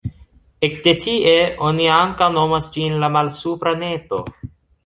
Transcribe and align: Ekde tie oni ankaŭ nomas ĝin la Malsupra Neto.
Ekde 0.67 0.93
tie 1.03 1.35
oni 1.67 1.87
ankaŭ 1.97 2.31
nomas 2.39 2.71
ĝin 2.79 2.99
la 3.05 3.13
Malsupra 3.19 3.79
Neto. 3.85 4.25